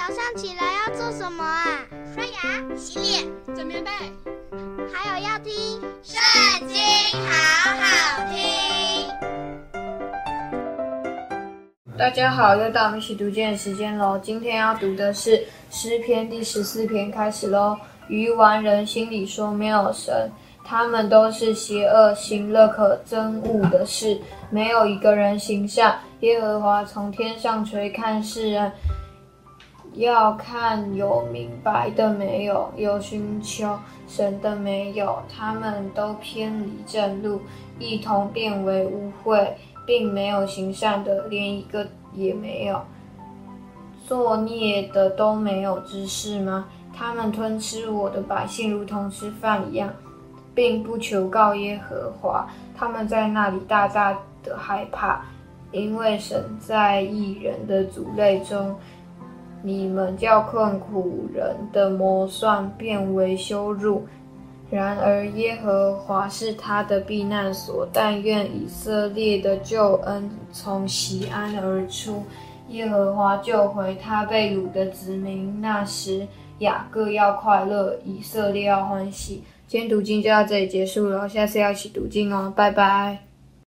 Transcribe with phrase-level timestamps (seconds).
[0.00, 1.66] 早上起来要做什么啊？
[2.14, 3.22] 刷牙、洗脸、
[3.54, 3.90] 整棉被，
[4.90, 5.52] 还有要听
[6.02, 6.18] 《圣
[6.66, 6.78] 经》，
[7.28, 8.40] 好好听。
[11.98, 14.18] 大家好，又到我们一起读经的时间喽。
[14.22, 17.76] 今天要读的是诗篇第十四篇，开始喽。
[18.08, 20.32] 愚顽人心里说没有神，
[20.64, 26.00] 他们都是邪恶，行了可憎恶的事，没有一个人行善。
[26.20, 28.72] 耶和华从天上垂看世人。
[29.94, 33.76] 要看有明白的没有，有寻求
[34.06, 37.40] 神的没有，他们都偏离正路，
[37.78, 39.48] 一同变为污秽，
[39.84, 42.80] 并没有行善的，连一个也没有。
[44.06, 46.66] 作孽的都没有知识吗？
[46.96, 49.92] 他们吞吃我的百姓，如同吃饭一样，
[50.54, 52.48] 并不求告耶和华。
[52.76, 55.20] 他们在那里大大的害怕，
[55.72, 58.74] 因为神在义人的族类中。
[59.62, 64.06] 你们叫困苦人的谋算变为羞辱，
[64.70, 67.86] 然而耶和华是他的避难所。
[67.92, 72.22] 但愿以色列的救恩从锡安而出，
[72.68, 75.60] 耶和华救回他被掳的子民。
[75.60, 76.26] 那时
[76.60, 79.42] 雅各要快乐，以色列要欢喜。
[79.66, 83.29] 今天读经就到这里结束了，下次要一起读经哦，拜拜。